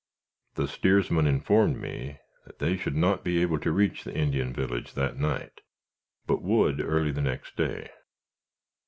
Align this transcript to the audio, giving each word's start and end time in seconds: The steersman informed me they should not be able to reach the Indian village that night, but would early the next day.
The 0.55 0.67
steersman 0.67 1.27
informed 1.27 1.79
me 1.79 2.17
they 2.57 2.75
should 2.75 2.95
not 2.95 3.23
be 3.23 3.39
able 3.39 3.59
to 3.59 3.71
reach 3.71 4.03
the 4.03 4.15
Indian 4.17 4.51
village 4.51 4.95
that 4.95 5.19
night, 5.19 5.61
but 6.25 6.41
would 6.41 6.81
early 6.81 7.11
the 7.11 7.21
next 7.21 7.55
day. 7.55 7.87